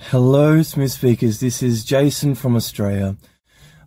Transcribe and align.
Hello, 0.00 0.62
Smooth 0.62 0.90
Speakers. 0.90 1.40
This 1.40 1.62
is 1.62 1.84
Jason 1.84 2.34
from 2.34 2.56
Australia. 2.56 3.16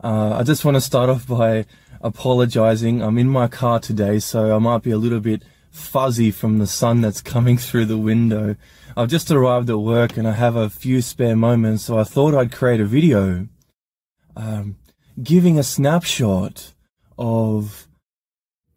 Uh, 0.04 0.34
I 0.34 0.44
just 0.44 0.64
want 0.64 0.76
to 0.76 0.82
start 0.82 1.10
off 1.10 1.26
by 1.26 1.66
apologizing. 2.02 3.02
I'm 3.02 3.18
in 3.18 3.28
my 3.30 3.48
car 3.48 3.80
today, 3.80 4.20
so 4.20 4.54
I 4.54 4.60
might 4.60 4.84
be 4.84 4.92
a 4.92 4.98
little 4.98 5.22
bit 5.22 5.42
fuzzy 5.72 6.30
from 6.30 6.60
the 6.60 6.68
sun 6.68 7.02
that's 7.02 7.22
coming 7.34 7.58
through 7.58 7.86
the 7.86 7.98
window. 7.98 8.56
I've 8.96 9.10
just 9.10 9.32
arrived 9.32 9.70
at 9.72 9.80
work 9.80 10.18
and 10.18 10.28
I 10.28 10.34
have 10.34 10.56
a 10.56 10.70
few 10.70 11.02
spare 11.02 11.36
moments, 11.36 11.86
so 11.86 11.98
I 11.98 12.04
thought 12.04 12.36
I'd 12.36 12.52
create 12.52 12.82
a 12.82 12.86
video 12.86 13.48
um, 14.36 14.76
giving 15.24 15.58
a 15.58 15.64
snapshot 15.64 16.74
of 17.18 17.88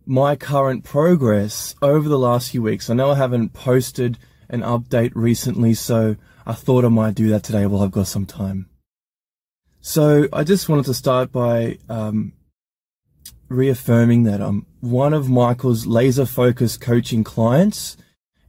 my 0.06 0.36
current 0.36 0.84
progress 0.84 1.74
over 1.82 2.08
the 2.08 2.18
last 2.18 2.52
few 2.52 2.62
weeks. 2.62 2.88
I 2.88 2.94
know 2.94 3.10
I 3.10 3.16
haven't 3.16 3.52
posted 3.52 4.18
an 4.48 4.60
update 4.60 5.12
recently, 5.14 5.74
so 5.74 6.16
I 6.46 6.52
thought 6.52 6.84
I 6.84 6.88
might 6.88 7.14
do 7.14 7.28
that 7.28 7.42
today 7.42 7.66
while 7.66 7.82
I've 7.82 7.90
got 7.90 8.06
some 8.06 8.26
time. 8.26 8.68
So 9.80 10.28
I 10.32 10.44
just 10.44 10.68
wanted 10.68 10.86
to 10.86 10.94
start 10.94 11.32
by 11.32 11.78
um, 11.88 12.32
reaffirming 13.48 14.24
that 14.24 14.40
I'm 14.40 14.66
one 14.80 15.14
of 15.14 15.28
Michael's 15.28 15.86
laser 15.86 16.26
focused 16.26 16.80
coaching 16.80 17.24
clients, 17.24 17.96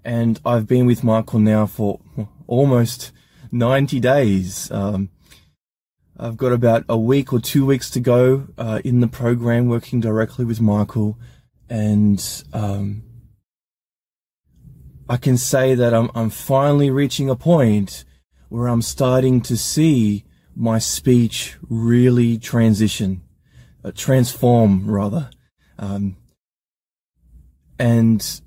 and 0.04 0.40
I've 0.46 0.68
been 0.68 0.86
with 0.86 1.04
Michael 1.04 1.40
now 1.40 1.66
for 1.66 2.00
almost 2.48 3.12
90 3.52 4.00
days. 4.00 4.70
Um, 4.72 5.10
I've 6.18 6.38
got 6.38 6.54
about 6.54 6.86
a 6.88 6.98
week 6.98 7.34
or 7.34 7.40
two 7.40 7.66
weeks 7.66 7.90
to 7.92 8.00
go 8.00 8.48
uh, 8.58 8.82
in 8.86 9.02
the 9.02 9.08
program 9.08 9.68
working 9.68 10.00
directly 10.00 10.46
with 10.46 10.62
Michael, 10.62 11.18
and 11.70 12.44
um, 12.54 13.04
I 15.08 15.18
can 15.18 15.38
say 15.38 15.76
that 15.76 15.94
I'm, 15.94 16.10
I'm 16.16 16.30
finally 16.30 16.90
reaching 16.90 17.30
a 17.30 17.36
point 17.36 18.06
where 18.50 18.68
I'm 18.68 18.82
starting 18.82 19.42
to 19.42 19.58
see 19.58 20.26
my 20.56 20.80
speech 20.80 21.58
really 21.70 22.38
transition, 22.38 23.22
uh, 23.84 23.92
transform 23.94 24.90
rather. 24.90 25.30
Um, 25.78 26.18
and 27.78 28.42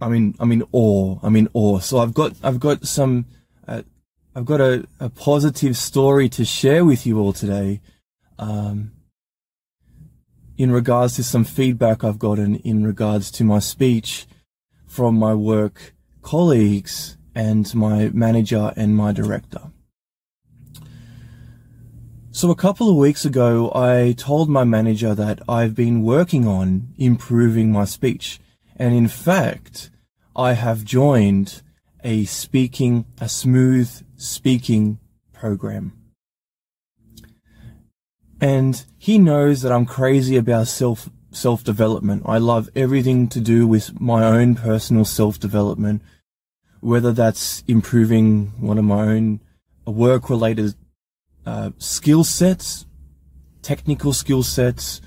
I'm 0.00 0.14
in, 0.14 0.34
I'm 0.40 0.50
in 0.50 0.64
awe. 0.72 1.18
I'm 1.22 1.36
in 1.36 1.48
awe. 1.52 1.78
So 1.78 1.98
I've 1.98 2.14
got, 2.14 2.32
I've 2.42 2.58
got 2.58 2.86
some, 2.86 3.26
uh, 3.68 3.82
I've 4.34 4.46
got 4.46 4.60
a, 4.60 4.88
a 4.98 5.08
positive 5.08 5.76
story 5.76 6.28
to 6.30 6.44
share 6.44 6.84
with 6.84 7.06
you 7.06 7.20
all 7.20 7.32
today. 7.32 7.80
Um, 8.38 8.92
in 10.56 10.72
regards 10.72 11.16
to 11.16 11.22
some 11.22 11.44
feedback 11.44 12.02
I've 12.02 12.18
gotten 12.18 12.56
in 12.56 12.86
regards 12.86 13.30
to 13.32 13.44
my 13.44 13.60
speech 13.60 14.26
from 14.90 15.14
my 15.16 15.32
work 15.32 15.94
colleagues 16.20 17.16
and 17.32 17.72
my 17.76 18.10
manager 18.12 18.72
and 18.76 18.96
my 18.96 19.12
director. 19.12 19.70
So 22.32 22.50
a 22.50 22.56
couple 22.56 22.90
of 22.90 22.96
weeks 22.96 23.24
ago, 23.24 23.70
I 23.72 24.14
told 24.18 24.48
my 24.48 24.64
manager 24.64 25.14
that 25.14 25.40
I've 25.48 25.76
been 25.76 26.02
working 26.02 26.48
on 26.48 26.88
improving 26.98 27.70
my 27.70 27.84
speech. 27.84 28.40
And 28.74 28.92
in 28.92 29.06
fact, 29.06 29.90
I 30.34 30.54
have 30.54 30.84
joined 30.84 31.62
a 32.02 32.24
speaking, 32.24 33.04
a 33.20 33.28
smooth 33.28 33.90
speaking 34.16 34.98
program. 35.32 35.92
And 38.40 38.84
he 38.98 39.18
knows 39.18 39.62
that 39.62 39.70
I'm 39.70 39.86
crazy 39.86 40.36
about 40.36 40.66
self 40.66 41.08
self 41.30 41.64
development. 41.64 42.22
I 42.26 42.38
love 42.38 42.68
everything 42.74 43.28
to 43.28 43.40
do 43.40 43.66
with 43.66 44.00
my 44.00 44.24
own 44.24 44.54
personal 44.54 45.04
self 45.04 45.38
development, 45.38 46.02
whether 46.80 47.12
that's 47.12 47.62
improving 47.66 48.52
one 48.58 48.78
of 48.78 48.84
my 48.84 49.02
own 49.02 49.40
work 49.86 50.30
related 50.30 50.74
uh, 51.46 51.70
skill 51.78 52.24
sets, 52.24 52.86
technical 53.62 54.12
skill 54.12 54.42
sets, 54.42 55.00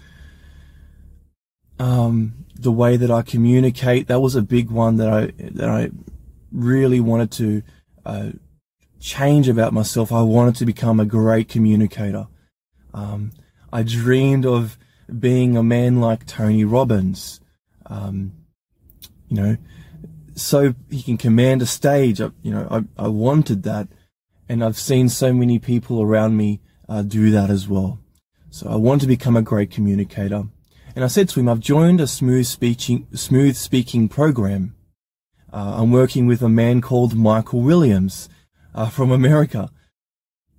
um, 1.80 2.46
the 2.56 2.72
way 2.72 2.98
that 2.98 3.12
I 3.12 3.22
communicate. 3.22 4.08
That 4.08 4.22
was 4.22 4.36
a 4.36 4.42
big 4.42 4.70
one 4.70 4.98
that 4.98 5.10
I 5.10 5.26
that 5.52 5.70
I 5.70 5.92
really 6.52 7.00
wanted 7.00 7.32
to 7.32 7.64
uh, 8.06 8.30
change 9.00 9.50
about 9.50 9.74
myself. 9.74 10.12
I 10.12 10.22
wanted 10.22 10.56
to 10.58 10.66
become 10.66 11.00
a 11.00 11.06
great 11.06 11.50
communicator. 11.50 12.28
Um, 12.94 13.32
I 13.72 13.84
dreamed 13.84 14.46
of 14.46 14.78
being 15.20 15.58
a 15.58 15.64
man 15.64 16.00
like 16.00 16.26
Tony 16.26 16.66
Robbins. 16.66 17.40
Um, 17.86 18.34
you 19.30 19.42
know, 19.42 19.58
so 20.36 20.74
he 20.90 21.04
can 21.04 21.18
command 21.18 21.62
a 21.62 21.66
stage. 21.66 22.22
I, 22.22 22.30
you 22.42 22.52
know, 22.52 22.68
I, 22.70 23.06
I 23.06 23.08
wanted 23.08 23.64
that, 23.64 23.88
and 24.50 24.64
I've 24.64 24.78
seen 24.78 25.10
so 25.10 25.34
many 25.34 25.60
people 25.60 26.02
around 26.02 26.38
me 26.38 26.62
uh, 26.88 27.02
do 27.02 27.32
that 27.32 27.50
as 27.50 27.68
well. 27.68 28.00
So 28.50 28.70
I 28.70 28.76
want 28.76 29.02
to 29.02 29.08
become 29.08 29.36
a 29.36 29.42
great 29.42 29.72
communicator. 29.72 30.44
And 30.96 31.04
I 31.04 31.08
said 31.08 31.30
to 31.30 31.40
him, 31.40 31.50
I've 31.50 31.60
joined 31.60 32.00
a 32.00 32.08
smooth 32.08 32.46
speaking, 32.46 33.08
smooth 33.14 33.56
speaking 33.56 34.08
program. 34.08 34.76
Uh, 35.52 35.78
I'm 35.78 35.92
working 35.92 36.28
with 36.28 36.42
a 36.42 36.50
man 36.50 36.82
called 36.82 37.16
Michael 37.16 37.62
Williams 37.62 38.30
uh, 38.76 38.90
from 38.90 39.12
America. 39.12 39.72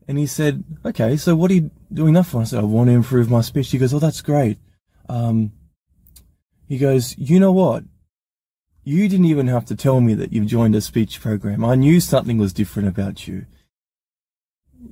And 0.06 0.18
he 0.18 0.26
said, 0.26 0.64
okay, 0.84 1.16
so 1.16 1.34
what 1.34 1.50
are 1.50 1.54
you 1.54 1.70
doing 1.92 2.14
that 2.14 2.24
for? 2.24 2.40
I 2.40 2.44
said, 2.44 2.60
I 2.60 2.64
want 2.64 2.88
to 2.88 2.94
improve 2.94 3.30
my 3.30 3.40
speech. 3.40 3.70
He 3.70 3.78
goes, 3.78 3.94
oh, 3.94 3.98
that's 3.98 4.20
great. 4.20 4.58
Um, 5.08 5.52
he 6.68 6.78
goes, 6.78 7.16
you 7.16 7.40
know 7.40 7.52
what? 7.52 7.84
You 8.84 9.08
didn't 9.08 9.26
even 9.26 9.46
have 9.48 9.64
to 9.66 9.76
tell 9.76 10.00
me 10.00 10.12
that 10.14 10.32
you've 10.32 10.46
joined 10.46 10.74
a 10.74 10.80
speech 10.80 11.20
program. 11.20 11.64
I 11.64 11.74
knew 11.74 12.00
something 12.00 12.36
was 12.36 12.52
different 12.52 12.88
about 12.88 13.26
you. 13.26 13.46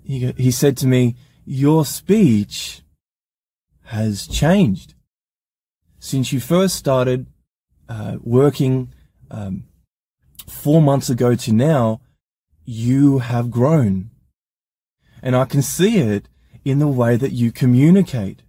He, 0.03 0.33
he 0.39 0.51
said 0.51 0.79
to 0.79 0.87
me, 0.87 1.17
your 1.45 1.85
speech 1.85 2.83
has 3.87 4.27
changed 4.27 4.95
since 5.99 6.33
you 6.33 6.41
first 6.41 6.77
started 6.77 7.27
uh, 7.89 8.17
working 8.23 8.93
um, 9.31 9.65
four 10.49 10.81
months 10.81 11.11
ago 11.11 11.35
to 11.35 11.53
now. 11.53 12.01
You 12.65 13.19
have 13.19 13.51
grown 13.51 14.12
and 15.23 15.37
I 15.37 15.45
can 15.45 15.63
see 15.63 15.99
it 15.99 16.29
in 16.65 16.79
the 16.79 16.89
way 16.89 17.17
that 17.17 17.33
you 17.33 17.53
communicate. 17.53 18.43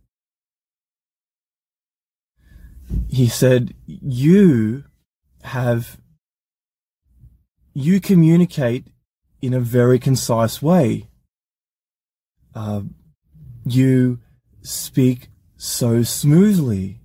He 3.08 3.28
said, 3.28 3.74
you 3.86 4.84
have, 5.44 5.98
you 7.74 8.00
communicate 8.00 8.88
in 9.42 9.54
a 9.54 9.60
very 9.60 10.00
concise 10.00 10.62
way. 10.62 11.08
Uh, 12.56 12.82
you 13.66 14.20
speak 14.62 15.30
so 15.58 16.04
smoothly. 16.04 17.00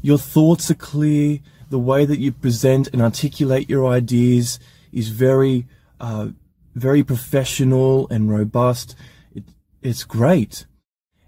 Your 0.00 0.18
thoughts 0.18 0.70
are 0.70 0.74
clear. 0.74 1.40
The 1.70 1.78
way 1.78 2.04
that 2.04 2.18
you 2.18 2.32
present 2.32 2.88
and 2.92 3.00
articulate 3.00 3.70
your 3.70 3.86
ideas 3.86 4.58
is 4.92 5.08
very 5.08 5.66
uh, 6.00 6.28
very 6.74 7.02
professional 7.02 8.08
and 8.08 8.30
robust. 8.30 8.96
It, 9.34 9.44
it's 9.82 10.04
great. 10.04 10.66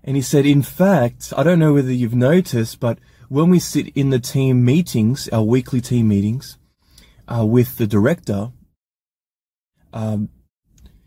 And 0.02 0.16
he 0.16 0.22
said, 0.22 0.46
in 0.46 0.62
fact, 0.62 1.32
I 1.36 1.42
don't 1.42 1.58
know 1.58 1.74
whether 1.74 1.92
you've 1.92 2.14
noticed, 2.14 2.80
but 2.80 2.98
when 3.28 3.48
we 3.48 3.58
sit 3.58 3.88
in 3.96 4.10
the 4.10 4.18
team 4.18 4.64
meetings, 4.64 5.28
our 5.28 5.42
weekly 5.42 5.80
team 5.80 6.08
meetings, 6.08 6.58
uh, 7.26 7.44
with 7.44 7.78
the 7.78 7.86
director, 7.86 8.52
um, 9.92 10.28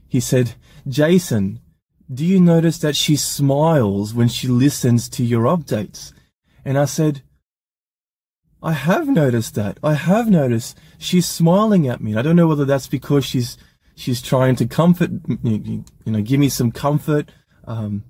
he 0.07 0.19
said, 0.19 0.55
Jason, 0.87 1.59
do 2.11 2.25
you 2.25 2.39
notice 2.39 2.79
that 2.79 2.95
she 2.95 3.15
smiles 3.15 4.13
when 4.13 4.29
she 4.29 4.47
listens 4.47 5.09
to 5.09 5.23
your 5.23 5.43
updates? 5.43 6.13
And 6.63 6.77
I 6.77 6.85
said, 6.85 7.21
I 8.63 8.73
have 8.73 9.07
noticed 9.07 9.55
that. 9.55 9.77
I 9.83 9.93
have 9.93 10.29
noticed 10.29 10.77
she's 10.97 11.27
smiling 11.27 11.87
at 11.87 12.01
me. 12.01 12.15
I 12.15 12.21
don't 12.21 12.35
know 12.35 12.47
whether 12.47 12.65
that's 12.65 12.87
because 12.87 13.23
she's 13.25 13.57
she's 13.97 14.21
trying 14.21 14.55
to 14.55 14.67
comfort, 14.67 15.09
you 15.43 15.83
know, 16.05 16.21
give 16.21 16.39
me 16.39 16.49
some 16.49 16.71
comfort, 16.71 17.31
um, 17.65 18.03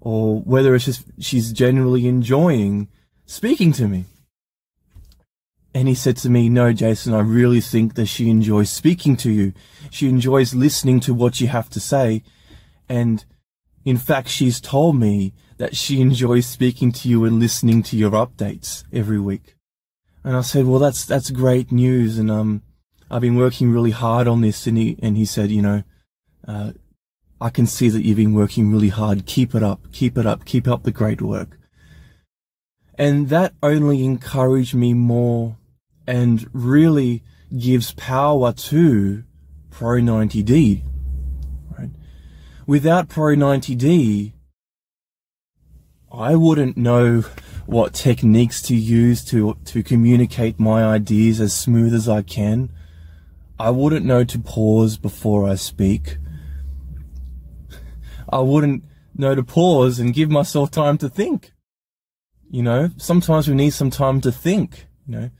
or 0.00 0.40
whether 0.42 0.74
it's 0.74 0.84
just 0.84 1.04
she's 1.18 1.50
genuinely 1.50 2.06
enjoying 2.06 2.88
speaking 3.24 3.72
to 3.72 3.88
me. 3.88 4.04
And 5.74 5.88
he 5.88 5.94
said 5.94 6.16
to 6.18 6.30
me, 6.30 6.48
no, 6.48 6.72
Jason, 6.72 7.14
I 7.14 7.20
really 7.20 7.60
think 7.60 7.94
that 7.94 8.06
she 8.06 8.28
enjoys 8.28 8.70
speaking 8.70 9.16
to 9.18 9.30
you. 9.30 9.54
She 9.90 10.08
enjoys 10.08 10.54
listening 10.54 11.00
to 11.00 11.14
what 11.14 11.40
you 11.40 11.48
have 11.48 11.70
to 11.70 11.80
say. 11.80 12.22
And 12.88 13.24
in 13.84 13.96
fact, 13.96 14.28
she's 14.28 14.60
told 14.60 14.96
me 14.96 15.32
that 15.56 15.74
she 15.74 16.00
enjoys 16.00 16.46
speaking 16.46 16.92
to 16.92 17.08
you 17.08 17.24
and 17.24 17.40
listening 17.40 17.82
to 17.84 17.96
your 17.96 18.12
updates 18.12 18.84
every 18.92 19.20
week. 19.20 19.56
And 20.22 20.36
I 20.36 20.42
said, 20.42 20.66
well, 20.66 20.80
that's, 20.80 21.04
that's 21.06 21.30
great 21.30 21.72
news. 21.72 22.18
And, 22.18 22.30
um, 22.30 22.62
I've 23.10 23.22
been 23.22 23.36
working 23.36 23.72
really 23.72 23.90
hard 23.90 24.28
on 24.28 24.40
this. 24.40 24.66
And 24.66 24.76
he, 24.76 24.98
and 25.02 25.16
he 25.16 25.24
said, 25.24 25.50
you 25.50 25.62
know, 25.62 25.82
uh, 26.46 26.72
I 27.40 27.50
can 27.50 27.66
see 27.66 27.88
that 27.88 28.04
you've 28.04 28.16
been 28.16 28.34
working 28.34 28.72
really 28.72 28.88
hard. 28.88 29.26
Keep 29.26 29.54
it 29.54 29.62
up. 29.62 29.92
Keep 29.92 30.18
it 30.18 30.26
up. 30.26 30.44
Keep 30.44 30.66
up 30.66 30.82
the 30.82 30.90
great 30.90 31.22
work. 31.22 31.58
And 32.96 33.28
that 33.28 33.54
only 33.62 34.04
encouraged 34.04 34.74
me 34.74 34.92
more 34.92 35.56
and 36.06 36.48
really 36.52 37.22
gives 37.56 37.92
power 37.92 38.52
to 38.52 39.22
Pro 39.70 39.98
90D. 39.98 40.82
Right? 41.78 41.90
Without 42.66 43.08
Pro 43.08 43.36
90D, 43.36 44.32
I 46.10 46.34
wouldn't 46.34 46.76
know 46.76 47.24
what 47.66 47.92
techniques 47.92 48.62
to 48.62 48.74
use 48.74 49.22
to 49.26 49.56
to 49.66 49.82
communicate 49.82 50.58
my 50.58 50.82
ideas 50.82 51.38
as 51.40 51.54
smooth 51.54 51.94
as 51.94 52.08
I 52.08 52.22
can. 52.22 52.70
I 53.58 53.70
wouldn't 53.70 54.06
know 54.06 54.22
to 54.24 54.38
pause 54.38 54.96
before 54.96 55.48
I 55.48 55.56
speak. 55.56 56.18
I 58.28 58.38
wouldn't 58.38 58.84
know 59.14 59.34
to 59.34 59.42
pause 59.42 59.98
and 59.98 60.14
give 60.14 60.30
myself 60.30 60.70
time 60.70 60.96
to 60.98 61.08
think. 61.08 61.52
You 62.50 62.62
know, 62.62 62.90
sometimes 62.96 63.48
we 63.48 63.54
need 63.54 63.70
some 63.70 63.90
time 63.90 64.20
to 64.22 64.32
think, 64.32 64.86
you 65.06 65.14
know. 65.14 65.30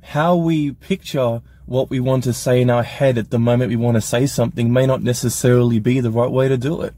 How 0.00 0.36
we 0.36 0.72
picture 0.72 1.42
what 1.66 1.90
we 1.90 2.00
want 2.00 2.24
to 2.24 2.32
say 2.32 2.62
in 2.62 2.70
our 2.70 2.82
head 2.82 3.18
at 3.18 3.30
the 3.30 3.38
moment 3.38 3.68
we 3.68 3.76
want 3.76 3.96
to 3.96 4.00
say 4.00 4.26
something 4.26 4.72
may 4.72 4.86
not 4.86 5.02
necessarily 5.02 5.78
be 5.78 6.00
the 6.00 6.10
right 6.10 6.30
way 6.30 6.48
to 6.48 6.56
do 6.56 6.80
it. 6.80 6.94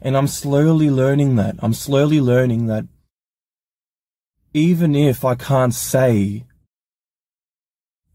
And 0.00 0.16
I'm 0.16 0.28
slowly 0.28 0.88
learning 0.90 1.36
that. 1.36 1.56
I'm 1.58 1.74
slowly 1.74 2.20
learning 2.20 2.66
that 2.68 2.86
even 4.54 4.94
if 4.94 5.26
I 5.26 5.34
can't 5.34 5.74
say, 5.74 6.46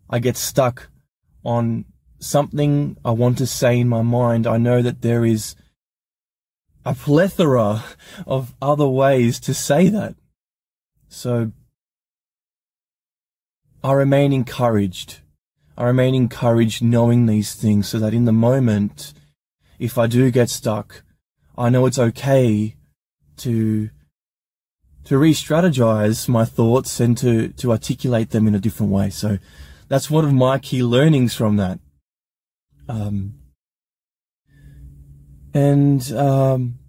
I 0.10 0.18
get 0.20 0.36
stuck 0.36 0.90
on 1.44 1.86
something 2.20 2.98
I 3.04 3.12
want 3.12 3.38
to 3.40 3.48
say 3.48 3.80
in 3.80 3.90
my 3.90 4.02
mind, 4.02 4.48
I 4.48 4.58
know 4.58 4.82
that 4.82 5.02
there 5.02 5.26
is 5.26 5.56
a 6.86 6.94
plethora 6.94 7.84
of 8.26 8.54
other 8.62 8.88
ways 8.88 9.40
to 9.42 9.54
say 9.54 9.90
that. 9.90 10.16
So 11.08 11.52
I 13.84 13.94
remain 13.94 14.34
encouraged. 14.34 15.20
I 15.78 15.86
remain 15.86 16.16
encouraged 16.16 16.84
knowing 16.84 17.26
these 17.26 17.54
things 17.56 17.88
so 17.88 18.00
that 18.00 18.14
in 18.14 18.26
the 18.26 18.32
moment, 18.32 19.14
if 19.80 19.98
I 19.98 20.08
do 20.08 20.32
get 20.32 20.50
stuck, 20.50 21.04
I 21.58 21.70
know 21.70 21.86
it's 21.86 22.00
okay 22.00 22.76
to 23.38 23.90
to 25.06 25.18
re-strategize 25.18 26.30
my 26.30 26.46
thoughts 26.46 27.00
and 27.00 27.18
to 27.18 27.50
to 27.50 27.72
articulate 27.72 28.30
them 28.30 28.48
in 28.48 28.56
a 28.56 28.60
different 28.60 28.92
way. 28.92 29.10
So 29.10 29.40
that's 29.88 30.10
one 30.10 30.26
of 30.26 30.34
my 30.34 30.60
key 30.60 30.84
learnings 30.84 31.36
from 31.36 31.58
that. 31.58 31.80
Um, 32.88 33.36
and 35.54 36.12
um, 36.14 36.80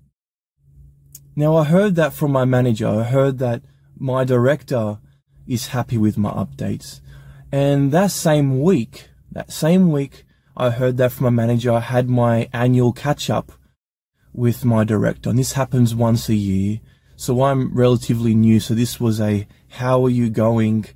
now 1.36 1.56
I 1.56 1.64
heard 1.64 1.96
that 1.96 2.12
from 2.12 2.32
my 2.32 2.44
manager. 2.44 2.88
I 2.88 3.04
heard 3.04 3.38
that 3.38 3.62
my 3.96 4.24
director 4.24 4.98
is 5.46 5.68
happy 5.68 5.98
with 5.98 6.16
my 6.16 6.30
updates. 6.30 7.00
And 7.52 7.92
that 7.92 8.10
same 8.10 8.62
week, 8.62 9.08
that 9.30 9.52
same 9.52 9.92
week, 9.92 10.24
I 10.56 10.70
heard 10.70 10.96
that 10.96 11.12
from 11.12 11.24
my 11.24 11.30
manager. 11.30 11.72
I 11.72 11.80
had 11.80 12.08
my 12.08 12.48
annual 12.52 12.92
catch 12.92 13.28
up 13.28 13.52
with 14.32 14.64
my 14.64 14.84
director. 14.84 15.30
And 15.30 15.38
this 15.38 15.52
happens 15.52 15.94
once 15.94 16.28
a 16.28 16.34
year. 16.34 16.80
So 17.16 17.42
I'm 17.42 17.72
relatively 17.74 18.34
new. 18.34 18.60
So 18.60 18.74
this 18.74 18.98
was 18.98 19.20
a 19.20 19.46
how 19.70 20.04
are 20.04 20.10
you 20.10 20.30
going 20.30 20.86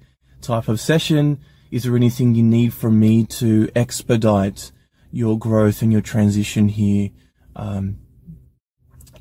type 0.41 0.69
of 0.69 0.81
session. 0.81 1.41
Is 1.70 1.82
there 1.82 1.97
anything 1.97 2.35
you 2.35 2.43
need 2.43 2.73
from 2.73 2.99
me 2.99 3.25
to 3.25 3.69
expedite 3.76 4.73
your 5.11 5.38
growth 5.38 5.82
and 5.82 5.93
your 5.93 6.00
transition 6.00 6.69
here 6.69 7.11
um, 7.55 7.99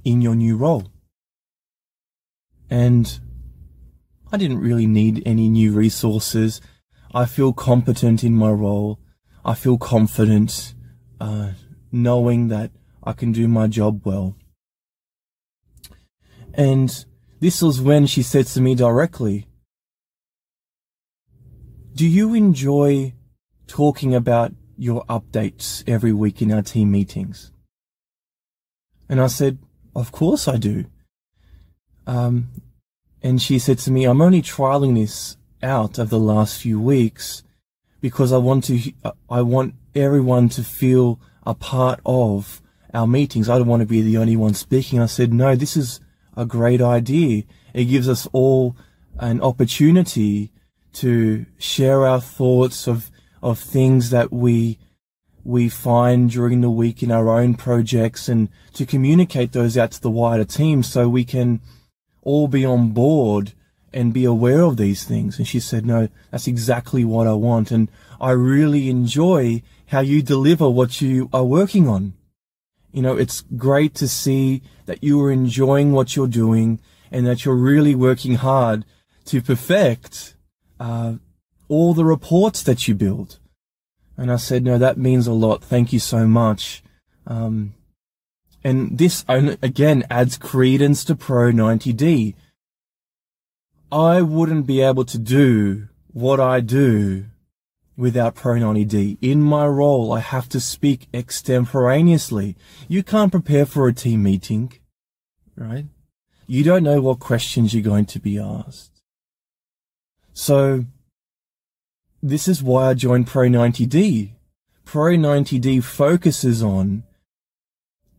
in 0.05 0.21
your 0.21 0.35
new 0.35 0.55
role? 0.55 0.87
And 2.69 3.19
I 4.31 4.37
didn't 4.37 4.59
really 4.59 4.87
need 4.87 5.23
any 5.25 5.49
new 5.49 5.73
resources. 5.73 6.61
I 7.13 7.25
feel 7.25 7.53
competent 7.53 8.23
in 8.23 8.33
my 8.35 8.51
role. 8.51 8.99
I 9.43 9.53
feel 9.53 9.77
confident, 9.77 10.73
uh, 11.19 11.51
knowing 11.91 12.49
that 12.49 12.71
I 13.03 13.13
can 13.13 13.31
do 13.31 13.47
my 13.47 13.67
job 13.67 14.01
well. 14.05 14.35
And 16.53 17.05
this 17.39 17.61
was 17.61 17.81
when 17.81 18.07
she 18.07 18.21
said 18.23 18.47
to 18.47 18.61
me 18.61 18.75
directly, 18.75 19.46
do 21.97 22.05
you 22.05 22.35
enjoy 22.35 23.11
talking 23.65 24.13
about 24.13 24.53
your 24.77 25.03
updates 25.05 25.83
every 25.87 26.13
week 26.13 26.43
in 26.43 26.51
our 26.51 26.61
team 26.61 26.91
meetings? 26.91 27.51
And 29.09 29.19
I 29.19 29.25
said, 29.25 29.57
of 29.95 30.11
course 30.11 30.47
I 30.47 30.57
do. 30.57 30.85
Um, 32.05 32.49
and 33.23 33.41
she 33.41 33.57
said 33.57 33.79
to 33.79 33.91
me, 33.91 34.05
I'm 34.05 34.21
only 34.21 34.43
trialing 34.43 34.93
this 34.93 35.37
out 35.63 35.97
of 35.97 36.11
the 36.11 36.19
last 36.19 36.61
few 36.61 36.79
weeks 36.79 37.41
because 37.99 38.31
I 38.31 38.37
want 38.37 38.65
to, 38.65 38.93
I 39.27 39.41
want 39.41 39.73
everyone 39.95 40.49
to 40.49 40.63
feel 40.63 41.19
a 41.47 41.55
part 41.55 41.99
of 42.05 42.61
our 42.93 43.07
meetings. 43.07 43.49
I 43.49 43.57
don't 43.57 43.65
want 43.65 43.81
to 43.81 43.87
be 43.87 44.03
the 44.03 44.17
only 44.17 44.35
one 44.35 44.53
speaking. 44.53 44.99
I 44.99 45.07
said, 45.07 45.33
no, 45.33 45.55
this 45.55 45.75
is 45.75 45.99
a 46.35 46.45
great 46.45 46.79
idea. 46.79 47.41
It 47.73 47.85
gives 47.85 48.07
us 48.07 48.27
all 48.33 48.77
an 49.17 49.41
opportunity 49.41 50.51
to 50.93 51.45
share 51.57 52.05
our 52.05 52.21
thoughts 52.21 52.87
of, 52.87 53.11
of 53.41 53.59
things 53.59 54.09
that 54.09 54.31
we, 54.31 54.79
we 55.43 55.69
find 55.69 56.29
during 56.29 56.61
the 56.61 56.69
week 56.69 57.01
in 57.01 57.11
our 57.11 57.29
own 57.29 57.55
projects 57.55 58.27
and 58.27 58.49
to 58.73 58.85
communicate 58.85 59.51
those 59.51 59.77
out 59.77 59.91
to 59.91 60.01
the 60.01 60.09
wider 60.09 60.45
team 60.45 60.83
so 60.83 61.07
we 61.07 61.23
can 61.23 61.61
all 62.21 62.47
be 62.47 62.65
on 62.65 62.89
board 62.89 63.53
and 63.93 64.13
be 64.13 64.25
aware 64.25 64.61
of 64.61 64.77
these 64.77 65.03
things. 65.03 65.37
And 65.37 65.47
she 65.47 65.59
said, 65.59 65.85
no, 65.85 66.09
that's 66.29 66.47
exactly 66.47 67.05
what 67.05 67.27
I 67.27 67.33
want. 67.33 67.71
And 67.71 67.89
I 68.19 68.31
really 68.31 68.89
enjoy 68.89 69.63
how 69.87 70.01
you 70.01 70.21
deliver 70.21 70.69
what 70.69 71.01
you 71.01 71.29
are 71.31 71.45
working 71.45 71.87
on. 71.87 72.13
You 72.91 73.01
know, 73.01 73.15
it's 73.15 73.41
great 73.55 73.95
to 73.95 74.07
see 74.07 74.61
that 74.85 75.03
you 75.03 75.21
are 75.21 75.31
enjoying 75.31 75.93
what 75.93 76.15
you're 76.15 76.27
doing 76.27 76.79
and 77.11 77.25
that 77.25 77.45
you're 77.45 77.55
really 77.55 77.95
working 77.95 78.35
hard 78.35 78.85
to 79.25 79.41
perfect 79.41 80.35
uh, 80.79 81.15
all 81.67 81.93
the 81.93 82.05
reports 82.05 82.63
that 82.63 82.87
you 82.87 82.95
build. 82.95 83.39
And 84.15 84.31
I 84.31 84.37
said, 84.37 84.63
no, 84.63 84.77
that 84.77 84.97
means 84.97 85.27
a 85.27 85.33
lot. 85.33 85.63
Thank 85.63 85.93
you 85.93 85.99
so 85.99 86.25
much. 86.27 86.83
Um, 87.27 87.75
and 88.63 88.97
this 88.97 89.23
again 89.27 90.05
adds 90.09 90.37
credence 90.37 91.05
to 91.05 91.15
Pro 91.15 91.51
90D. 91.51 92.33
I 93.91 94.21
wouldn't 94.21 94.65
be 94.65 94.81
able 94.81 95.05
to 95.05 95.17
do 95.17 95.87
what 96.11 96.39
I 96.39 96.59
do 96.59 97.25
without 97.95 98.35
Pro 98.35 98.55
90D. 98.55 99.17
In 99.21 99.41
my 99.41 99.65
role, 99.65 100.11
I 100.11 100.19
have 100.19 100.49
to 100.49 100.59
speak 100.59 101.07
extemporaneously. 101.13 102.55
You 102.87 103.03
can't 103.03 103.31
prepare 103.31 103.65
for 103.65 103.87
a 103.87 103.93
team 103.93 104.23
meeting, 104.23 104.73
right? 105.55 105.85
You 106.47 106.63
don't 106.63 106.83
know 106.83 107.01
what 107.01 107.19
questions 107.19 107.73
you're 107.73 107.83
going 107.83 108.05
to 108.07 108.19
be 108.19 108.39
asked. 108.39 108.96
So, 110.39 110.85
this 112.21 112.47
is 112.47 112.61
why 112.61 112.91
I 112.91 112.93
joined 112.93 113.25
Pro 113.25 113.47
90D. 113.47 114.33
Pro 114.85 115.15
90D 115.15 115.83
focuses 115.83 116.61
on 116.61 117.05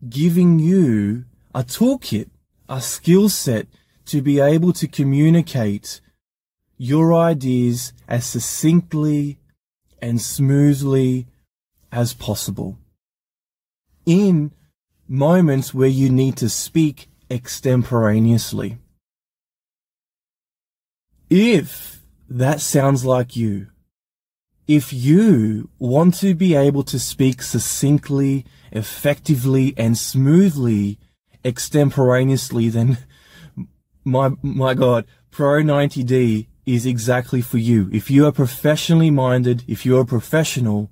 giving 0.09 0.59
you 0.59 1.23
a 1.55 1.63
toolkit, 1.63 2.29
a 2.67 2.81
skill 2.81 3.29
set 3.29 3.67
to 4.07 4.21
be 4.21 4.41
able 4.41 4.73
to 4.73 4.85
communicate 4.85 6.01
your 6.77 7.13
ideas 7.13 7.93
as 8.05 8.25
succinctly 8.25 9.39
and 10.01 10.19
smoothly 10.19 11.25
as 11.89 12.13
possible. 12.13 12.77
In 14.05 14.51
moments 15.07 15.73
where 15.73 15.87
you 15.87 16.09
need 16.09 16.35
to 16.35 16.49
speak 16.49 17.07
extemporaneously. 17.31 18.77
If 21.29 21.98
that 22.29 22.61
sounds 22.61 23.03
like 23.03 23.35
you, 23.35 23.67
if 24.67 24.93
you 24.93 25.69
want 25.79 26.13
to 26.15 26.35
be 26.35 26.53
able 26.53 26.83
to 26.83 26.99
speak 26.99 27.41
succinctly, 27.41 28.45
effectively, 28.71 29.73
and 29.77 29.97
smoothly 29.97 30.99
extemporaneously, 31.43 32.69
then 32.69 32.99
my, 34.03 34.31
my 34.41 34.75
God, 34.75 35.05
Pro 35.31 35.61
90D 35.63 36.47
is 36.65 36.85
exactly 36.85 37.41
for 37.41 37.57
you. 37.57 37.89
If 37.91 38.11
you 38.11 38.27
are 38.27 38.31
professionally 38.31 39.09
minded, 39.09 39.63
if 39.67 39.85
you're 39.85 40.01
a 40.01 40.05
professional 40.05 40.91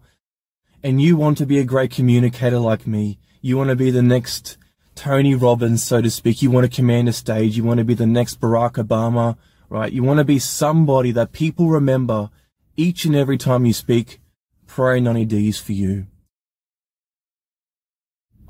and 0.82 1.00
you 1.00 1.16
want 1.16 1.38
to 1.38 1.46
be 1.46 1.60
a 1.60 1.64
great 1.64 1.92
communicator 1.92 2.60
like 2.60 2.88
me, 2.88 3.20
you 3.42 3.58
want 3.58 3.70
to 3.70 3.76
be 3.76 3.92
the 3.92 4.02
next 4.02 4.58
Tony 4.96 5.36
Robbins, 5.36 5.84
so 5.84 6.02
to 6.02 6.10
speak. 6.10 6.42
You 6.42 6.50
want 6.50 6.70
to 6.70 6.76
command 6.76 7.08
a 7.08 7.14
stage. 7.14 7.56
You 7.56 7.64
want 7.64 7.78
to 7.78 7.84
be 7.84 7.94
the 7.94 8.08
next 8.08 8.42
Barack 8.42 8.84
Obama, 8.84 9.38
right? 9.70 9.92
You 9.92 10.04
want 10.04 10.20
to 10.20 10.24
be 10.24 10.40
somebody 10.40 11.12
that 11.12 11.32
people 11.32 11.70
remember 11.70 12.30
each 12.76 13.06
and 13.06 13.16
every 13.16 13.38
time 13.38 13.66
you 13.66 13.74
speak. 13.74 14.22
Pro 14.66 15.00
90D 15.00 15.48
is 15.48 15.60
for 15.60 15.72
you. 15.72 16.08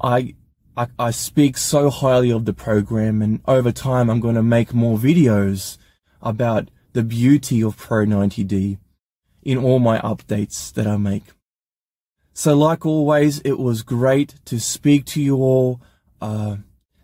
I, 0.02 0.36
I, 0.76 0.88
I 1.00 1.12
speak 1.12 1.58
so 1.58 1.90
highly 1.90 2.32
of 2.32 2.46
the 2.46 2.54
program 2.54 3.22
and 3.22 3.42
over 3.48 3.72
time 3.72 4.10
I'm 4.10 4.20
going 4.20 4.36
to 4.36 4.44
make 4.44 4.74
more 4.74 4.98
videos 4.98 5.78
about 6.22 6.70
the 6.94 7.04
beauty 7.04 7.64
of 7.64 7.78
Pro 7.78 8.06
90D 8.06 8.78
in 9.44 9.58
all 9.58 9.80
my 9.80 10.00
updates 10.00 10.74
that 10.74 10.88
I 10.88 10.98
make. 10.98 11.24
So, 12.34 12.56
like 12.56 12.86
always, 12.86 13.40
it 13.40 13.58
was 13.58 13.82
great 13.82 14.36
to 14.46 14.60
speak 14.60 15.06
to 15.06 15.22
you 15.22 15.38
all. 15.38 15.82
Uh, 16.22 16.58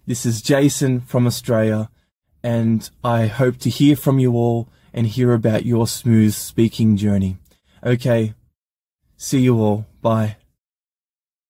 this 0.05 0.25
is 0.25 0.41
Jason 0.41 0.99
from 0.99 1.25
Australia, 1.25 1.89
and 2.43 2.89
I 3.03 3.27
hope 3.27 3.57
to 3.59 3.69
hear 3.69 3.95
from 3.95 4.19
you 4.19 4.33
all 4.33 4.67
and 4.93 5.07
hear 5.07 5.33
about 5.33 5.65
your 5.65 5.87
smooth 5.87 6.33
speaking 6.33 6.97
journey. 6.97 7.37
Okay, 7.83 8.33
see 9.17 9.39
you 9.39 9.59
all. 9.59 9.85
Bye. 10.01 10.37